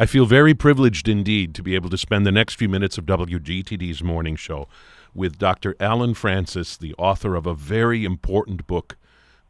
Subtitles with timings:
[0.00, 3.06] I feel very privileged indeed to be able to spend the next few minutes of
[3.06, 4.68] WGTD's morning show
[5.12, 5.74] with Dr.
[5.80, 8.96] Allen Frances, the author of a very important book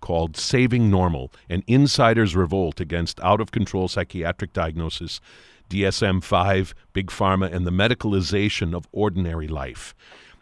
[0.00, 5.21] called Saving Normal An Insider's Revolt Against Out of Control Psychiatric Diagnosis,
[5.69, 9.95] DSM 5, Big Pharma, and the Medicalization of Ordinary Life.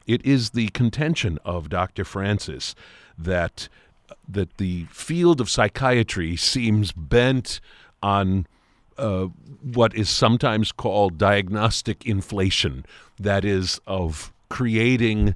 [0.07, 2.05] It is the contention of Dr.
[2.05, 2.77] Frances
[3.19, 3.69] that
[4.29, 7.61] that the field of psychiatry seems bent
[8.05, 8.47] on
[8.99, 9.27] uh,
[9.63, 12.85] what is sometimes called diagnostic inflation,
[13.19, 15.35] that is, of creating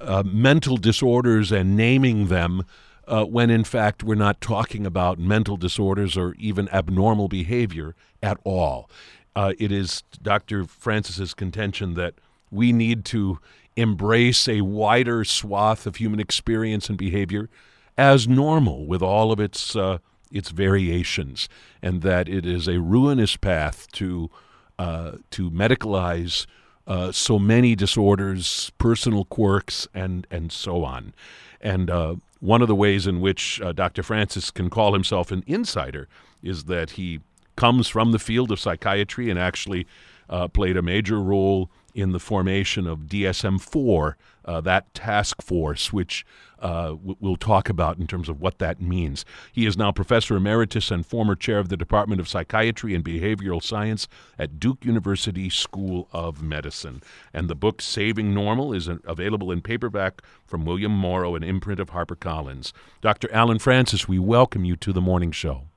[0.00, 2.64] uh, mental disorders and naming them.
[3.06, 8.38] Uh, when in fact we're not talking about mental disorders or even abnormal behavior at
[8.44, 8.88] all.
[9.34, 10.64] Uh, it is Dr.
[10.64, 12.14] Frances's contention that
[12.52, 13.40] we need to
[13.76, 17.48] embrace a wider swath of human experience and behavior
[17.96, 19.98] as normal with all of its uh,
[20.30, 21.48] its variations,
[21.82, 24.30] and that it is a ruinous path to
[24.78, 26.46] uh, to medicalize
[26.86, 31.12] uh, so many disorders, personal quirks, and and so on.
[31.60, 34.02] And uh, one of the ways in which uh, Dr.
[34.02, 36.08] Frances can call himself an insider
[36.42, 37.20] is that he
[37.56, 39.86] comes from the field of psychiatry and actually
[40.30, 45.92] uh, played a major role in the formation of DSM 4, uh, that task force,
[45.92, 46.24] which
[46.60, 49.24] uh, we'll talk about in terms of what that means.
[49.52, 53.62] He is now Professor Emeritus and former chair of the Department of Psychiatry and Behavioral
[53.62, 57.02] Science at Duke University School of Medicine.
[57.32, 61.90] And the book Saving Normal is available in paperback from William Morrow, an imprint of
[61.90, 62.72] HarperCollins.
[63.00, 63.32] Dr.
[63.32, 65.69] Allen Frances, we welcome you to the morning show.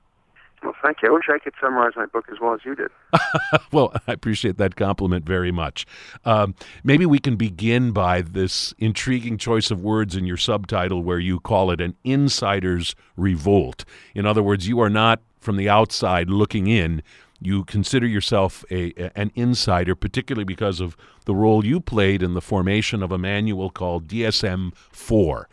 [0.64, 1.10] Well, thank you.
[1.10, 2.90] I wish I could summarize my book as well as you did.
[3.72, 5.86] well, I appreciate that compliment very much.
[6.24, 11.18] Um, maybe we can begin by this intriguing choice of words in your subtitle where
[11.18, 13.84] you call it an insider's revolt.
[14.14, 17.02] In other words, you are not from the outside looking in.
[17.42, 22.40] You consider yourself a, an insider, particularly because of the role you played in the
[22.40, 25.46] formation of a manual called DSM 4.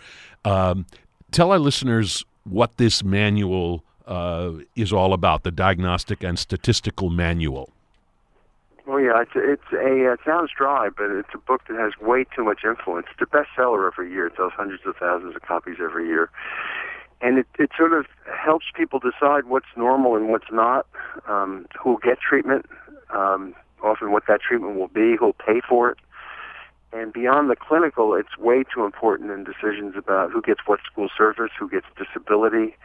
[0.46, 0.86] Um,
[1.32, 7.70] tell our listeners what this manual uh, is all about, the Diagnostic and Statistical Manual.
[8.86, 12.26] Well, yeah, it's, it's a it sounds dry, but it's a book that has way
[12.36, 13.08] too much influence.
[13.12, 14.28] It's a bestseller every year.
[14.28, 16.30] It sells hundreds of thousands of copies every year,
[17.22, 18.06] and it it sort of
[18.36, 20.88] helps people decide what's normal and what's not,
[21.30, 22.66] um, who'll get treatment,
[23.12, 25.98] um, often what that treatment will be, who'll pay for it,
[26.94, 31.08] and beyond the clinical, it's way too important in decisions about who gets what school
[31.18, 32.76] service, who gets disability,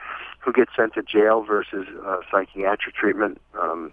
[0.47, 3.41] who gets sent to jail versus uh, psychiatric treatment.
[3.61, 3.93] Um,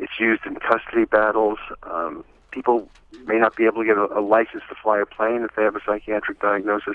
[0.00, 1.58] it's used in custody battles.
[1.84, 2.88] Um, people
[3.26, 5.62] may not be able to get a, a license to fly a plane if they
[5.62, 6.94] have a psychiatric diagnosis.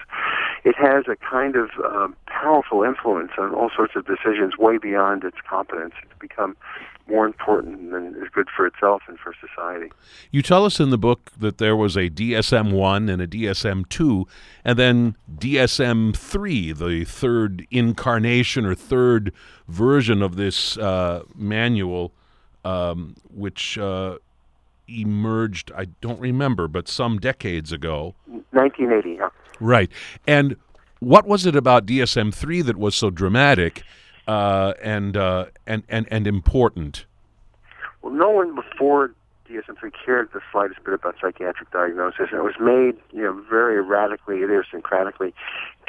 [0.63, 5.23] It has a kind of um, powerful influence on all sorts of decisions way beyond
[5.23, 5.93] its competence.
[6.03, 6.55] It's become
[7.07, 9.91] more important and is good for itself and for society.
[10.31, 13.87] You tell us in the book that there was a DSM 1 and a DSM
[13.87, 14.27] 2,
[14.65, 19.31] and then DSM 3, the third incarnation or third
[19.67, 22.13] version of this uh, manual,
[22.65, 24.17] um, which uh,
[24.87, 28.15] emerged, I don't remember, but some decades ago.
[28.51, 29.29] 1980, yeah.
[29.59, 29.91] Right.
[30.25, 30.55] And
[30.99, 33.83] what was it about DSM 3 that was so dramatic?
[34.27, 37.05] uh, and, uh, and and and important?
[38.01, 39.13] Well, no one before
[39.49, 43.75] DSM-3 cared the slightest bit about psychiatric diagnosis, and it was made, you know, very
[43.75, 45.33] erratically, idiosyncratically.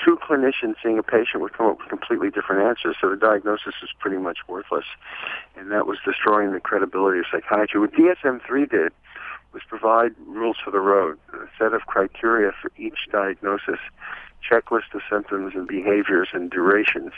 [0.04, 3.74] Two clinicians seeing a patient would come up with completely different answers, so the diagnosis
[3.80, 4.84] was pretty much worthless,
[5.56, 7.80] and that was destroying the credibility of psychiatry.
[7.80, 8.92] What DSM-3 did
[9.52, 13.80] was provide rules for the road, a set of criteria for each diagnosis,
[14.48, 17.12] checklist of symptoms and behaviors and durations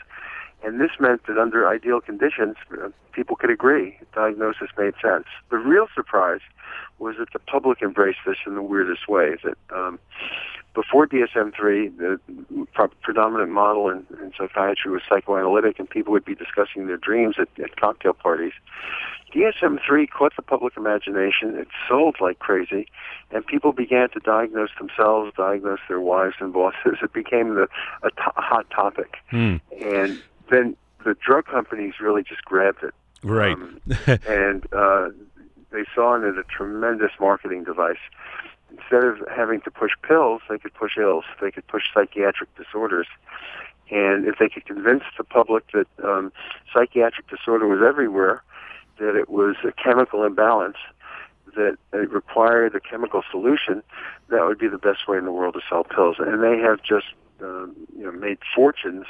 [0.63, 3.99] and this meant that under ideal conditions, uh, people could agree.
[4.15, 5.27] Diagnosis made sense.
[5.51, 6.41] The real surprise
[6.99, 9.37] was that the public embraced this in the weirdest way.
[9.43, 9.99] That um,
[10.75, 12.21] before DSM-3, the
[13.03, 17.49] predominant model in, in, psychiatry was psychoanalytic, and people would be discussing their dreams at,
[17.63, 18.53] at cocktail parties.
[19.35, 21.57] DSM-3 caught the public imagination.
[21.57, 22.87] It sold like crazy,
[23.31, 26.99] and people began to diagnose themselves, diagnose their wives and bosses.
[27.03, 27.69] It became the,
[28.03, 29.57] a, to- a hot topic, hmm.
[29.81, 32.95] and then the drug companies really just grabbed it.
[33.23, 33.53] Right.
[33.53, 33.81] Um,
[34.27, 35.11] and uh,
[35.71, 37.99] they saw in it a tremendous marketing device.
[38.71, 41.25] Instead of having to push pills, they could push ills.
[41.41, 43.07] They could push psychiatric disorders.
[43.91, 46.33] And if they could convince the public that um,
[46.73, 48.43] psychiatric disorder was everywhere,
[48.99, 50.77] that it was a chemical imbalance,
[51.57, 53.83] that it required a chemical solution,
[54.29, 56.17] that would be the best way in the world to sell pills.
[56.21, 57.07] And they have just
[57.43, 59.07] um, you know, made fortunes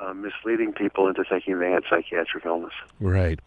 [0.00, 2.72] uh, misleading people into thinking they had psychiatric illness.
[3.00, 3.40] Right.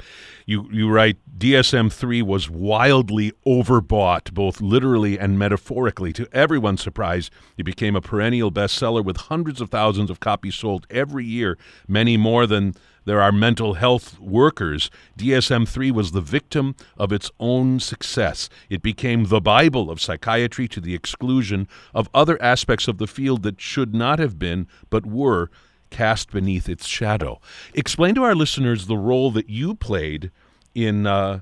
[0.46, 6.13] You you write DSM three was wildly overbought, both literally and metaphorically.
[6.13, 10.88] To everyone's surprise, it became a perennial bestseller with hundreds of thousands of copies sold
[10.90, 11.57] every year,
[11.88, 12.74] many more than
[13.06, 14.92] there are mental health workers.
[15.18, 18.50] DSM 3 was the victim of its own success.
[18.69, 23.42] It became the Bible of psychiatry to the exclusion of other aspects of the field
[23.42, 25.50] that should not have been, but were,
[25.89, 27.39] cast beneath its shadow.
[27.74, 30.31] Explain to our listeners the role that you played
[30.75, 31.41] in uh,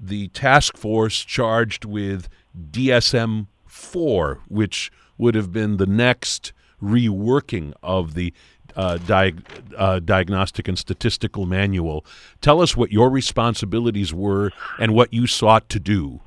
[0.00, 2.28] the task force charged with
[2.70, 6.52] DSM 4, which would have been the next
[6.82, 8.32] reworking of the
[8.76, 9.42] uh, diag-
[9.76, 12.04] uh, Diagnostic and Statistical Manual.
[12.40, 16.20] Tell us what your responsibilities were and what you sought to do.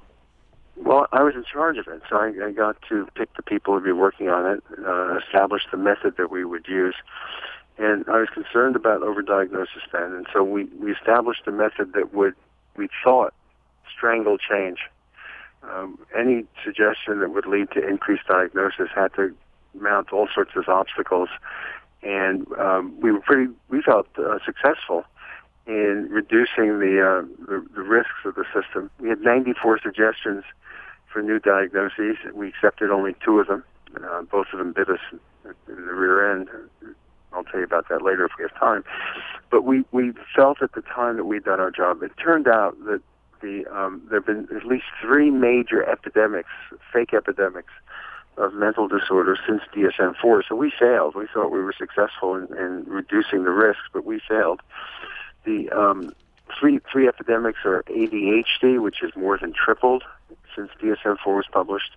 [0.78, 3.74] Well, I was in charge of it, so I, I got to pick the people
[3.74, 6.96] who'd be working on it, uh, establish the method that we would use,
[7.80, 12.14] and I was concerned about overdiagnosis then, and so we, we established a method that
[12.14, 12.36] would,
[12.76, 13.34] we thought,
[13.96, 14.80] strangle change.
[15.64, 19.34] Um, any suggestion that would lead to increased diagnosis had to
[19.74, 21.30] mount all sorts of obstacles,
[22.04, 25.06] and um, we were pretty, we felt uh, successful
[25.66, 28.90] in reducing the, uh, the the risks of the system.
[29.00, 30.44] We had 94 suggestions
[31.12, 32.18] for new diagnoses.
[32.34, 33.64] We accepted only two of them.
[33.96, 35.00] Uh, both of them bit us
[35.46, 36.50] in the rear end.
[37.34, 38.84] I'll tell you about that later if we have time.
[39.52, 42.04] But we, we felt at the time that we'd done our job.
[42.04, 43.02] It turned out that
[43.42, 46.50] the um, there have been at least three major epidemics,
[46.92, 47.72] fake epidemics,
[48.40, 50.44] of mental disorders since DSM-4.
[50.48, 51.16] So we failed.
[51.16, 54.62] We thought we were successful in, in reducing the risks, but we failed.
[55.46, 56.14] The um,
[56.58, 60.04] three three epidemics are ADHD, which has more than tripled
[60.56, 61.92] since DSM-4 was published.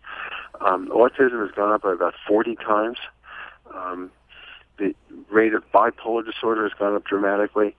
[0.61, 2.99] Um, autism has gone up by about 40 times.
[3.75, 4.11] Um,
[4.79, 4.95] the
[5.31, 7.75] rate of bipolar disorder has gone up dramatically,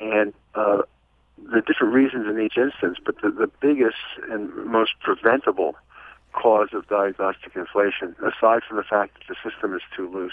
[0.00, 0.82] and uh,
[1.38, 2.98] the different reasons in each instance.
[3.04, 3.96] But the, the biggest
[4.30, 5.76] and most preventable
[6.32, 10.32] cause of diagnostic inflation, aside from the fact that the system is too loose,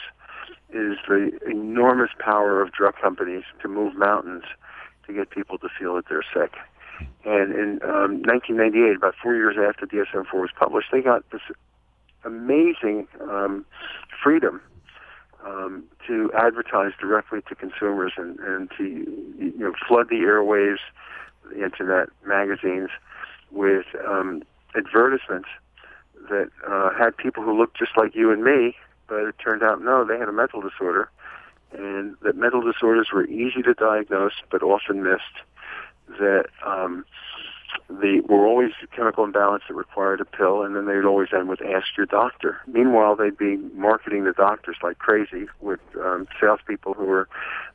[0.72, 4.44] is the enormous power of drug companies to move mountains
[5.08, 6.54] to get people to feel that they're sick.
[7.26, 11.42] And in um, 1998, about four years after DSM-4 was published, they got this
[12.24, 13.66] amazing um,
[14.24, 14.62] freedom
[15.46, 20.80] um, to advertise directly to consumers and, and to you know flood the airwaves,
[21.50, 22.90] the internet, magazines
[23.52, 24.44] with um,
[24.76, 25.50] advertisements
[26.30, 28.76] that uh, had people who looked just like you and me,
[29.08, 31.10] but it turned out no, they had a mental disorder,
[31.72, 35.24] and that mental disorders were easy to diagnose but often missed.
[36.20, 37.06] That um,
[37.90, 41.62] the were always chemical imbalance that required a pill, and then they'd always end with
[41.62, 47.06] "ask your doctor." Meanwhile, they'd be marketing the doctors like crazy with um, salespeople who
[47.06, 47.28] were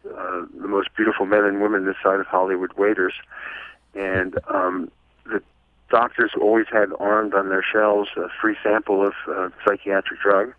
[0.07, 3.15] uh, the most beautiful men and women this side of Hollywood waiters,
[3.95, 4.91] and um,
[5.27, 5.43] the
[5.91, 10.55] doctors always had armed on their shelves a free sample of uh, psychiatric drug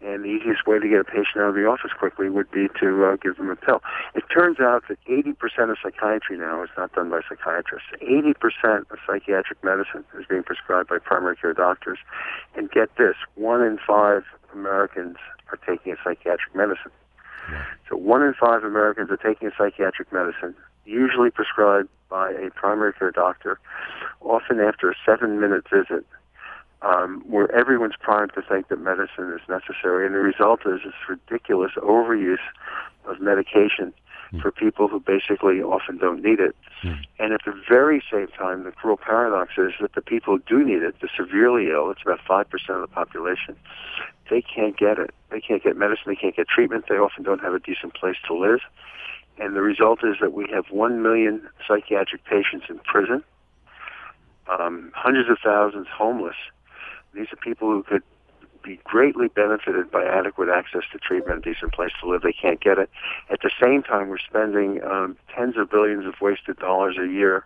[0.00, 2.68] and the easiest way to get a patient out of the office quickly would be
[2.80, 3.82] to uh, give them a pill.
[4.14, 5.34] It turns out that 80%
[5.70, 7.88] of psychiatry now is not done by psychiatrists.
[8.00, 11.98] 80% of psychiatric medicine is being prescribed by primary care doctors.
[12.54, 15.16] And get this, one in five Americans
[15.50, 16.92] are taking a psychiatric medicine.
[17.88, 20.54] So one in five Americans are taking a psychiatric medicine,
[20.84, 23.58] usually prescribed by a primary care doctor,
[24.20, 26.04] often after a seven-minute visit
[26.82, 30.94] um, where everyone's primed to think that medicine is necessary, and the result is this
[31.08, 32.38] ridiculous overuse
[33.06, 33.92] of medication
[34.32, 34.42] mm.
[34.42, 36.54] for people who basically often don't need it.
[36.82, 36.98] Mm.
[37.18, 40.64] And at the very same time, the cruel paradox is that the people who do
[40.64, 42.44] need it, the severely ill, it's about 5%
[42.74, 43.56] of the population,
[44.30, 45.10] they can't get it.
[45.30, 48.16] They can't get medicine, they can't get treatment, they often don't have a decent place
[48.26, 48.60] to live.
[49.38, 53.22] And the result is that we have 1 million psychiatric patients in prison,
[54.48, 56.36] um, hundreds of thousands homeless,
[57.18, 58.02] these are people who could
[58.62, 62.22] be greatly benefited by adequate access to treatment, a decent place to live.
[62.22, 62.90] They can't get it.
[63.30, 67.44] At the same time, we're spending um, tens of billions of wasted dollars a year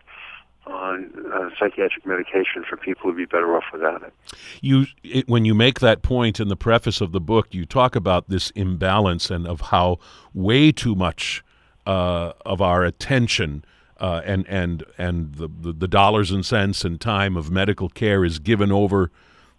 [0.65, 4.13] on uh, psychiatric medication for people who'd be better off without it.
[4.61, 7.95] You, it, when you make that point in the preface of the book, you talk
[7.95, 9.99] about this imbalance and of how
[10.33, 11.43] way too much
[11.85, 13.65] uh, of our attention
[13.99, 18.25] uh, and and and the, the, the dollars and cents and time of medical care
[18.25, 19.11] is given over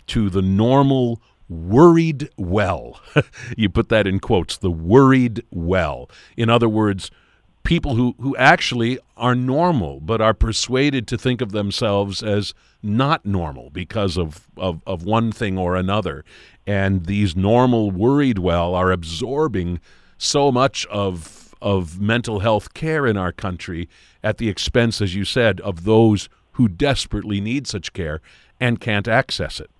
[0.08, 3.00] to the normal worried well.
[3.56, 6.10] you put that in quotes, the worried well.
[6.36, 7.10] In other words,
[7.62, 13.24] people who, who actually are normal but are persuaded to think of themselves as not
[13.24, 16.24] normal because of, of, of one thing or another.
[16.66, 19.80] And these normal worried well are absorbing
[20.18, 23.88] so much of of mental health care in our country
[24.22, 28.20] at the expense, as you said, of those who desperately need such care
[28.60, 29.70] and can't access it.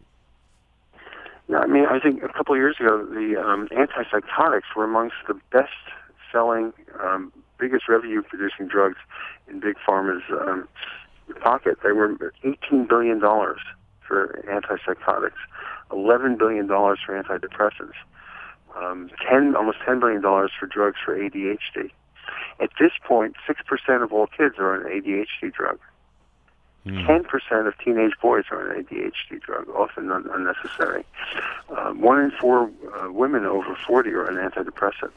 [1.49, 5.17] Yeah, I mean, I think a couple of years ago, the um, antipsychotics were amongst
[5.29, 6.73] the best-selling,
[7.03, 8.97] um, biggest revenue-producing drugs
[9.49, 10.67] in big pharma's um,
[11.41, 11.79] pocket.
[11.83, 15.33] They were $18 billion for antipsychotics,
[15.91, 17.95] $11 billion for antidepressants,
[18.75, 21.91] um, 10, almost $10 billion for drugs for ADHD.
[22.61, 25.79] At this 6% of all kids are on an ADHD drug.
[26.87, 27.07] Mm.
[27.07, 31.05] 10% of teenage boys are on an ADHD drug, often un- unnecessary.
[31.77, 35.13] Um, one in four uh, women over 40 are on antidepressant.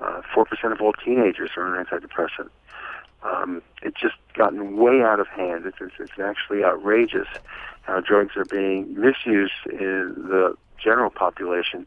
[0.00, 2.48] Uh, 4% of all teenagers are on antidepressant.
[3.22, 5.66] Um, it's just gotten way out of hand.
[5.66, 7.28] It's, it's, it's actually outrageous
[7.82, 11.86] how drugs are being misused in the general population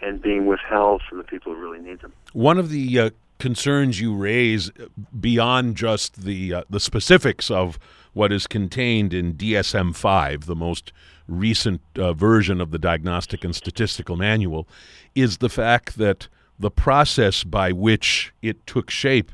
[0.00, 2.14] and being withheld from the people who really need them.
[2.32, 4.70] One of the uh, concerns you raise
[5.18, 7.78] beyond just the uh, the specifics of
[8.12, 10.92] what is contained in DSM-5, the most
[11.28, 14.66] recent uh, version of the Diagnostic and Statistical Manual,
[15.14, 19.32] is the fact that the process by which it took shape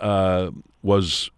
[0.00, 0.50] uh,
[0.82, 1.30] was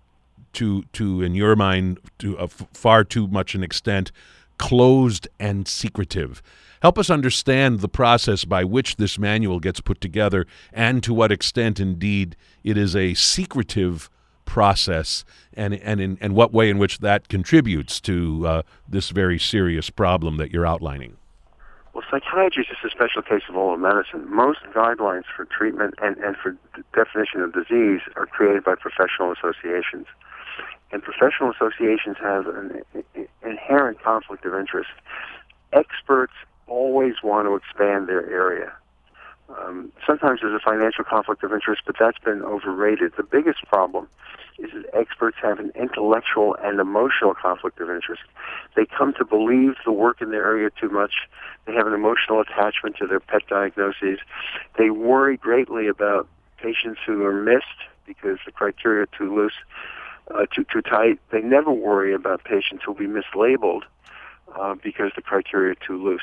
[0.54, 4.10] to to in your mind to a f- far too much an extent
[4.58, 6.42] closed and secretive.
[6.82, 11.30] Help us understand the process by which this manual gets put together and to what
[11.30, 14.10] extent indeed it is a secretive
[14.48, 19.38] process and and in and what way in which that contributes to uh, this very
[19.38, 21.18] serious problem that you're outlining.
[21.92, 24.24] Well, psychiatry is just a special case of all of medicine.
[24.34, 26.56] Most guidelines for treatment and, and for
[26.94, 30.06] definition of disease are created by professional associations.
[30.90, 32.82] And professional associations have an
[33.42, 34.88] inherent conflict of interest.
[35.74, 36.32] Experts
[36.66, 38.72] always want to expand their area.
[39.48, 43.12] Um, sometimes there's a financial conflict of interest, but that's been overrated.
[43.16, 44.08] The biggest problem
[44.58, 48.22] is that experts have an intellectual and emotional conflict of interest.
[48.76, 51.28] They come to believe the work in their area too much.
[51.66, 54.18] They have an emotional attachment to their pet diagnoses.
[54.76, 56.28] They worry greatly about
[56.58, 57.64] patients who are missed
[58.06, 59.54] because the criteria are too loose,
[60.34, 61.20] uh, too too tight.
[61.30, 63.82] They never worry about patients who will be mislabeled
[64.58, 66.22] uh, because the criteria are too loose.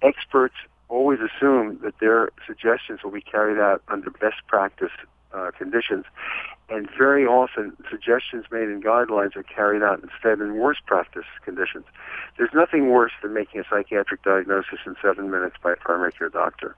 [0.00, 0.54] Experts
[0.88, 4.92] always assume that their suggestions will be carried out under best practice
[5.32, 6.04] uh, conditions,
[6.70, 11.84] and very often suggestions made in guidelines are carried out instead in worst practice conditions.
[12.36, 16.30] There's nothing worse than making a psychiatric diagnosis in seven minutes by a primary care
[16.30, 16.76] doctor.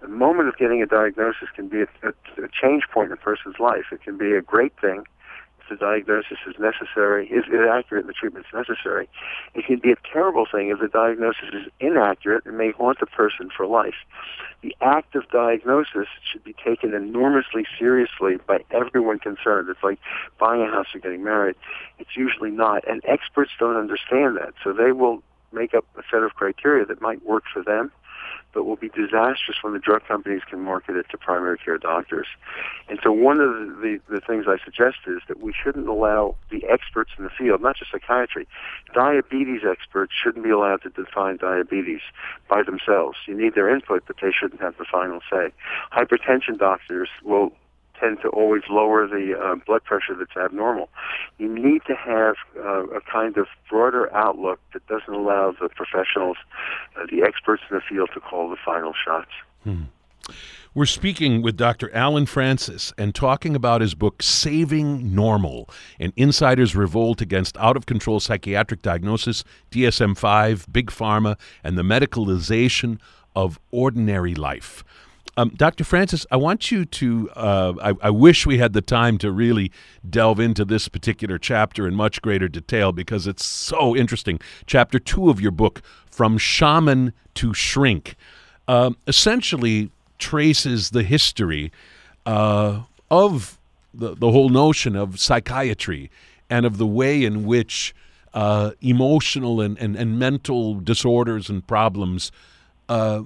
[0.00, 3.16] The moment of getting a diagnosis can be a, a, a change point in a
[3.16, 3.84] person's life.
[3.92, 5.04] It can be a great thing
[5.68, 9.08] the diagnosis is necessary, is, is accurate, the treatment is necessary.
[9.54, 13.06] It can be a terrible thing if the diagnosis is inaccurate and may haunt the
[13.06, 13.94] person for life.
[14.62, 19.68] The act of diagnosis should be taken enormously seriously by everyone concerned.
[19.68, 19.98] It's like
[20.38, 21.56] buying a house or getting married.
[21.98, 26.22] It's usually not, and experts don't understand that, so they will make up a set
[26.22, 27.92] of criteria that might work for them
[28.54, 32.28] but will be disastrous when the drug companies can market it to primary care doctors.
[32.88, 36.64] And so one of the, the, things I suggest is that we shouldn't allow the
[36.70, 38.46] experts in the field, not just psychiatry,
[38.94, 42.00] diabetes experts shouldn't be allowed to define diabetes
[42.48, 43.18] by themselves.
[43.26, 45.52] You need their input, but they shouldn't have the final say.
[45.92, 47.52] Hypertension doctors will
[47.98, 50.88] tend to always lower the uh, blood pressure that's abnormal.
[51.38, 56.36] You need to have uh, a kind of broader outlook that doesn't allow the professionals,
[56.96, 59.30] uh, the experts in the field, to call the final shots.
[59.62, 59.84] Hmm.
[60.76, 61.94] We're speaking with Dr.
[61.94, 65.68] Allen Frances and talking about his book, Saving Normal
[66.00, 71.82] An Insider's Revolt Against Out of Control Psychiatric Diagnosis, DSM 5, Big Pharma, and the
[71.82, 72.98] Medicalization
[73.36, 74.82] of Ordinary Life.
[75.36, 75.82] Um, Dr.
[75.84, 77.30] Frances, I want you to.
[77.34, 79.72] Uh, I, I, wish we had the time to really
[80.08, 84.38] delve into this particular chapter in much greater detail because it's so interesting.
[84.66, 88.14] Chapter two of your book, From Shaman to Shrink,
[88.68, 91.72] uh, essentially traces the history
[92.24, 93.58] uh, of
[93.92, 96.10] the, the whole notion of psychiatry
[96.48, 97.94] and of the way in which
[98.34, 102.30] uh, emotional and, and, and mental disorders and problems
[102.88, 103.22] uh,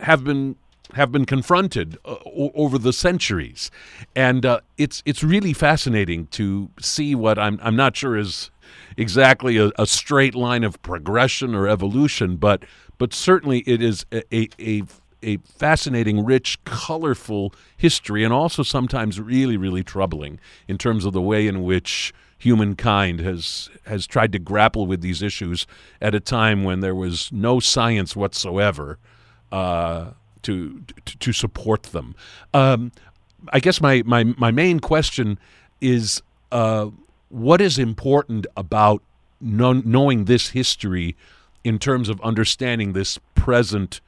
[0.00, 0.56] have been
[0.94, 3.70] have been confronted uh, over the centuries,
[4.14, 8.50] and uh, it's it's really fascinating to see what I'm I'm not sure is
[8.96, 12.64] exactly a, a, straight line of progression or evolution, but
[12.98, 14.82] but certainly it is a, a, a
[15.22, 21.22] a fascinating, rich, colorful history, and also sometimes really, really troubling in terms of the
[21.22, 25.64] way in which humankind has has tried to grapple with these issues
[26.00, 28.98] at a time when there was no science whatsoever
[29.52, 30.10] uh,
[30.42, 32.14] to, to, support them.
[32.54, 32.92] Um,
[33.52, 35.38] I guess my, my, my main question
[35.80, 36.90] is uh,
[37.28, 39.02] what is important about
[39.40, 41.16] know, knowing this history
[41.64, 44.00] in terms of understanding this present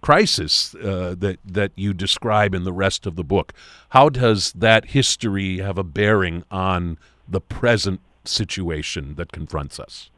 [0.00, 3.52] crisis uh, that that you describe in the rest of the book.
[3.90, 10.10] How does that history have a bearing on the present situation that confronts us?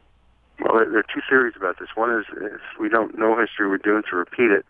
[0.61, 1.89] Well, there are two theories about this.
[1.95, 4.65] One is if we don't know history, we're doomed to repeat it.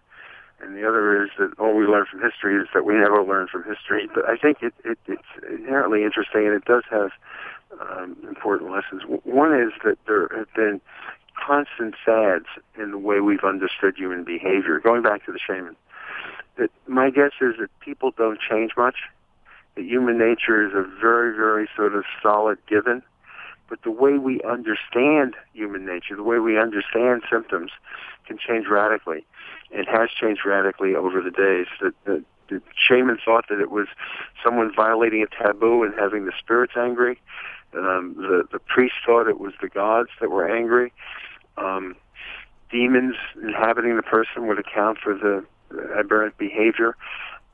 [0.64, 3.48] And the other is that all we learn from history is that we never learn
[3.48, 4.08] from history.
[4.12, 7.10] But I think it, it, it's inherently interesting, and it does have
[7.80, 9.02] um, important lessons.
[9.24, 10.80] One is that there have been
[11.34, 12.46] constant fads
[12.78, 14.80] in the way we've understood human behavior.
[14.80, 15.76] Going back to the shaman,
[16.56, 18.96] that my guess is that people don't change much.
[19.74, 23.02] That human nature is a very, very sort of solid given.
[23.74, 27.72] But the way we understand human nature, the way we understand symptoms,
[28.24, 29.26] can change radically.
[29.72, 31.66] It has changed radically over the days.
[31.80, 33.88] That the, the shaman thought that it was
[34.44, 37.20] someone violating a taboo and having the spirits angry.
[37.76, 40.92] Um, the the priest thought it was the gods that were angry.
[41.56, 41.96] Um,
[42.70, 45.44] demons inhabiting the person would account for the
[45.98, 46.94] aberrant behavior.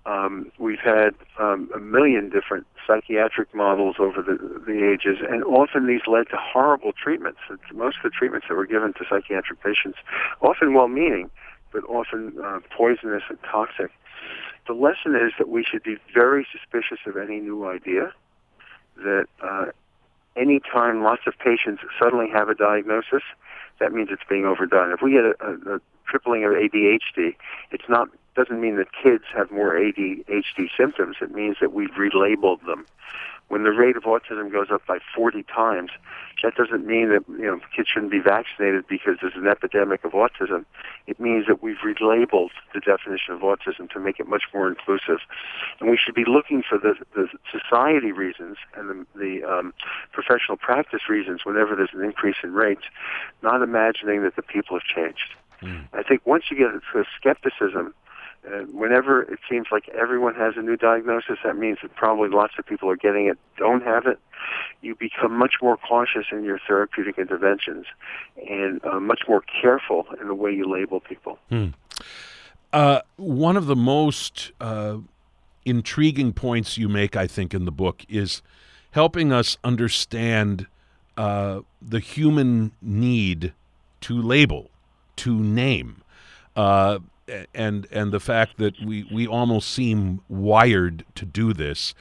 [0.06, 5.86] Um, we've had um, a million different psychiatric models over the, the ages, and often
[5.86, 7.38] these led to horrible treatments.
[7.72, 9.98] Most of the treatments that were given to psychiatric patients,
[10.40, 11.30] often well-meaning,
[11.72, 13.90] but often uh, poisonous and toxic.
[14.66, 18.12] The lesson is that we should be very suspicious of any new idea.
[18.96, 19.66] That uh,
[20.36, 23.22] anytime lots of patients suddenly have a diagnosis,
[23.78, 24.92] that means it's being overdone.
[24.92, 27.34] If we get a, a, a tripling of ADHD,
[27.70, 31.16] it's not doesn't mean that kids have more ADHD symptoms.
[31.20, 32.86] It means that we've relabeled them
[33.50, 35.90] when the rate of autism goes up by 40 times,
[36.44, 40.12] that doesn't mean that you know kids shouldn't be vaccinated because there's an epidemic of
[40.12, 40.64] autism.
[41.08, 45.18] It means that we've relabeled the definition of autism to make it much more inclusive,
[45.80, 49.74] and we should be looking for the, the society reasons and the, the um,
[50.12, 52.84] professional practice reasons whenever there's an increase in rates,
[53.42, 55.34] not imagining that the people have changed.
[55.60, 55.88] Mm.
[55.92, 57.94] I think once you get to skepticism
[58.46, 62.54] uh, whenever it seems like everyone has a new diagnosis, that means that probably lots
[62.58, 64.18] of people are getting it, don't have it.
[64.80, 67.86] You become much more cautious in your therapeutic interventions
[68.48, 71.38] and uh, much more careful in the way you label people.
[71.50, 71.68] Hmm.
[72.72, 74.98] Uh, one of the most uh,
[75.66, 78.40] intriguing points you make, I think, in the book is
[78.92, 80.66] helping us understand
[81.16, 83.52] uh, the human need
[84.02, 84.70] to label,
[85.16, 86.02] to name.
[87.54, 91.94] And and the fact that we we almost seem wired to do this,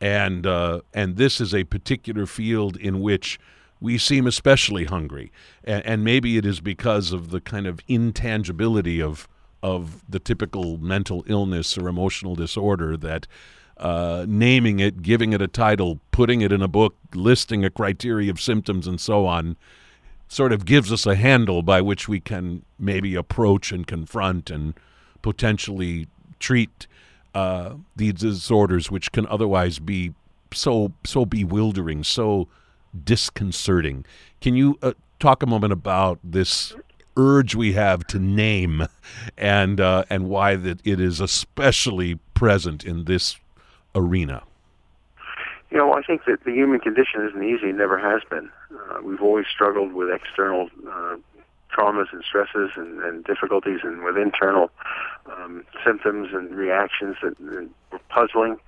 [0.00, 3.38] and uh, and this is a particular field in which
[3.80, 5.30] we seem especially hungry,
[5.64, 9.28] and, and maybe it is because of the kind of intangibility of
[9.62, 13.26] of the typical mental illness or emotional disorder that
[13.78, 18.30] uh, naming it, giving it a title, putting it in a book, listing a criteria
[18.30, 19.56] of symptoms, and so on
[20.28, 24.74] sort of gives us a handle by which we can maybe approach and confront and
[25.22, 26.08] potentially
[26.38, 26.86] treat
[27.34, 30.14] uh, these disorders, which can otherwise be
[30.52, 32.48] so so bewildering, so
[33.04, 34.04] disconcerting.
[34.40, 36.74] Can you uh, talk a moment about this
[37.16, 38.86] urge we have to name,
[39.36, 43.36] and uh, and why that it is especially present in this
[43.94, 44.42] arena?
[45.70, 47.70] You know, I think that the human condition isn't easy.
[47.70, 48.50] It never has been.
[48.70, 51.16] Uh, we've always struggled with external uh,
[51.76, 54.70] traumas and stresses and, and difficulties, and with internal
[55.26, 58.58] um, symptoms and reactions that, that were puzzling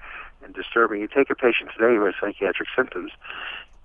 [0.44, 1.00] and disturbing.
[1.00, 3.12] You take a patient today who has psychiatric symptoms,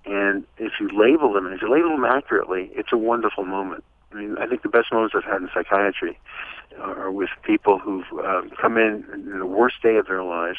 [0.04, 3.84] and if you label them, and if you label them accurately, it's a wonderful moment.
[4.12, 6.18] I mean, I think the best moments I've had in psychiatry
[6.80, 10.58] are with people who've um, come in in the worst day of their lives,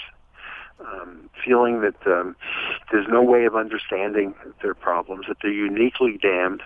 [0.79, 2.35] um, feeling that um,
[2.91, 6.61] there's no way of understanding their problems, that they're uniquely damned,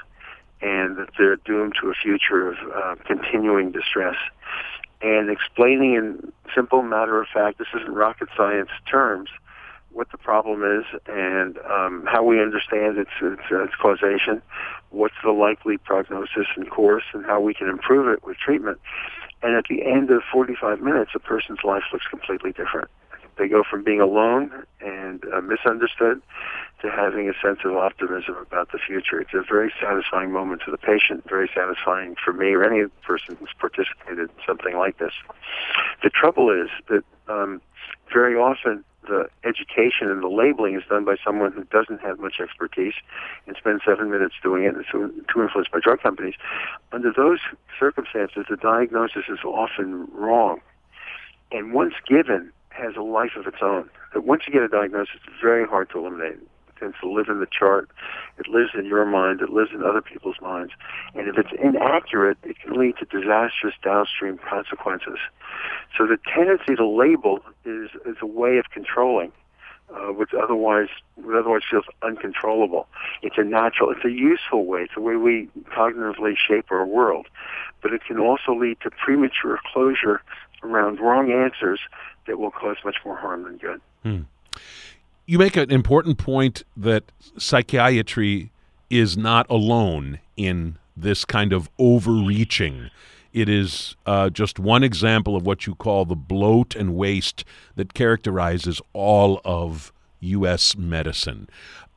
[0.62, 4.16] and that they're doomed to a future of uh, continuing distress.
[5.02, 9.30] And explaining in simple, matter of fact, this isn't rocket science terms,
[9.92, 14.42] what the problem is and um, how we understand its, its, its causation,
[14.92, 18.80] what's the likely prognosis and course, and how we can improve it with treatment.
[19.42, 22.90] And at the end of 45 minutes, a person's life looks completely different.
[23.40, 26.22] They go from being alone and uh, misunderstood
[26.82, 29.20] to having a sense of optimism about the future.
[29.20, 33.38] It's a very satisfying moment for the patient, very satisfying for me or any person
[33.40, 35.14] who's participated in something like this.
[36.04, 37.62] The trouble is that um,
[38.14, 42.40] very often the education and the labeling is done by someone who doesn't have much
[42.42, 42.94] expertise
[43.48, 46.36] and spends seven minutes doing it and so too influenced by drug companies.
[46.92, 47.40] Under those
[47.80, 50.60] circumstances, the diagnosis is often wrong.
[51.52, 53.90] And once given, has a life of its own.
[54.14, 56.38] That once you get a diagnosis, it's very hard to eliminate.
[56.40, 57.90] It tends to live in the chart.
[58.38, 59.42] It lives in your mind.
[59.42, 60.74] It lives in other people's minds.
[61.14, 65.20] And if it's inaccurate, it can lead to disastrous downstream consequences.
[65.98, 69.32] So the tendency to label is, is a way of controlling.
[69.92, 72.86] Uh, which otherwise otherwise feels uncontrollable.
[73.24, 74.82] It's a natural, it's a useful way.
[74.82, 77.26] It's the way we cognitively shape our world,
[77.82, 80.22] but it can also lead to premature closure
[80.64, 81.80] around wrong answers
[82.28, 83.82] that will cause much more harm than good.
[84.04, 84.22] Hmm.
[85.26, 87.04] You make an important point that
[87.38, 88.52] psychiatry
[88.90, 92.90] is not alone in this kind of overreaching
[93.34, 97.46] it is uh, just one example of what you call the bloat and waste
[97.76, 100.76] that characterizes all of U.S.
[100.76, 101.48] medicine.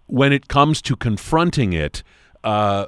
[0.07, 2.03] When it comes to confronting it,
[2.45, 2.87] uh,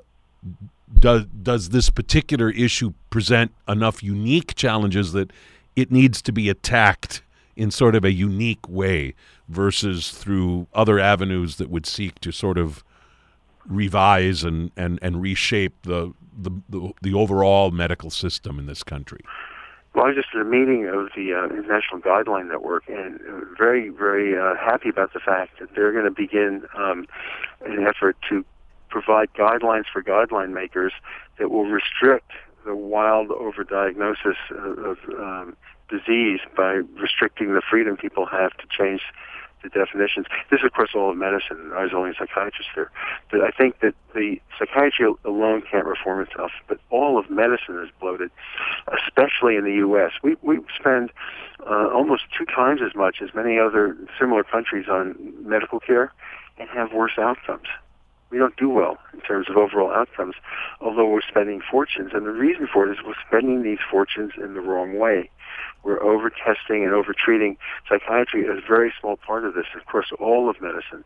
[0.98, 5.32] does does this particular issue present enough unique challenges that
[5.76, 7.22] it needs to be attacked
[7.56, 9.14] in sort of a unique way
[9.48, 12.82] versus through other avenues that would seek to sort of
[13.66, 19.20] revise and, and, and reshape the, the, the, the overall medical system in this country?
[19.94, 23.20] Well, I was just at a meeting of the uh, International Guideline Network, and
[23.56, 27.06] very, very uh, happy about the fact that they're going to begin um,
[27.64, 28.44] an effort to
[28.88, 30.92] provide guidelines for guideline makers
[31.38, 32.32] that will restrict
[32.64, 35.56] the wild overdiagnosis of, um,
[35.88, 39.02] disease by restricting the freedom people have to change
[39.64, 40.26] the definitions.
[40.50, 41.72] This is, of course, all of medicine.
[41.74, 42.90] I was only a psychiatrist there.
[43.30, 47.88] But I think that the psychiatry alone can't reform itself, but all of medicine is
[48.00, 48.30] bloated,
[48.92, 50.12] especially in the U.S.
[50.22, 51.10] We, we spend
[51.66, 56.12] uh, almost two times as much as many other similar countries on medical care
[56.58, 57.66] and have worse outcomes.
[58.34, 60.34] We don't do well in terms of overall outcomes,
[60.80, 62.10] although we're spending fortunes.
[62.14, 65.30] And the reason for it is we're spending these fortunes in the wrong way.
[65.84, 67.56] We're over testing and over treating.
[67.88, 71.04] Psychiatry is a very small part of this, of course, all of medicine.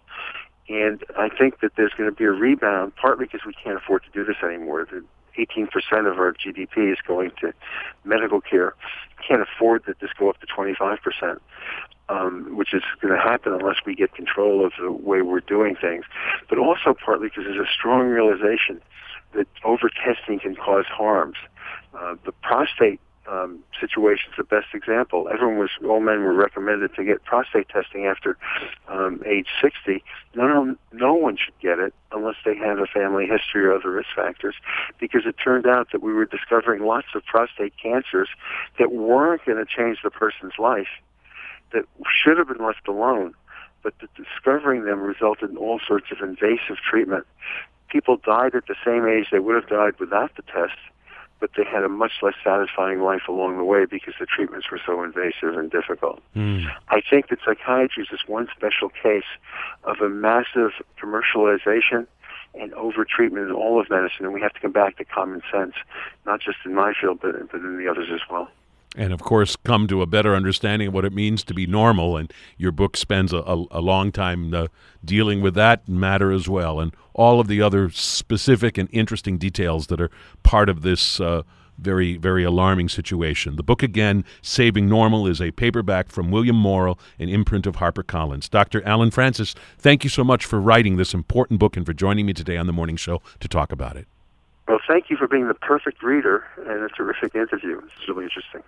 [0.70, 4.04] And I think that there's going to be a rebound, partly because we can't afford
[4.04, 4.88] to do this anymore.
[4.90, 5.04] The
[5.38, 5.68] 18%
[6.10, 7.52] of our GDP is going to
[8.04, 8.72] medical care.
[9.28, 11.40] Can't afford that this go up to 25%,
[12.08, 15.76] um, which is going to happen unless we get control of the way we're doing
[15.76, 16.04] things.
[16.48, 18.80] But also partly because there's a strong realization
[19.34, 21.36] that over testing can cause harms.
[21.94, 25.28] Uh, the prostate um, situation is the best example.
[25.32, 28.38] Everyone was, all men were recommended to get prostate testing after
[28.88, 30.02] um, age 60.
[30.34, 34.08] No, no one should get it unless they have a family history or other risk
[34.16, 34.54] factors,
[34.98, 38.28] because it turned out that we were discovering lots of prostate cancers
[38.78, 40.88] that weren't going to change the person's life,
[41.72, 41.84] that
[42.22, 43.34] should have been left alone,
[43.82, 47.26] but that discovering them resulted in all sorts of invasive treatment.
[47.88, 50.78] People died at the same age they would have died without the test
[51.40, 54.80] but they had a much less satisfying life along the way because the treatments were
[54.84, 56.20] so invasive and difficult.
[56.34, 56.66] Mm.
[56.88, 59.28] I think that psychiatry is just one special case
[59.84, 62.06] of a massive commercialization
[62.54, 65.74] and over-treatment in all of medicine, and we have to come back to common sense,
[66.26, 68.48] not just in my field, but, but in the others as well
[68.98, 72.16] and of course come to a better understanding of what it means to be normal
[72.16, 74.66] and your book spends a, a, a long time uh,
[75.02, 79.86] dealing with that matter as well and all of the other specific and interesting details
[79.86, 80.10] that are
[80.42, 81.42] part of this uh,
[81.78, 86.98] very very alarming situation the book again saving normal is a paperback from william morrow
[87.20, 91.60] an imprint of harpercollins dr Allen Frances, thank you so much for writing this important
[91.60, 94.08] book and for joining me today on the morning show to talk about it
[94.68, 97.78] well, thank you for being the perfect reader and a terrific interview.
[97.78, 98.52] It's really interesting.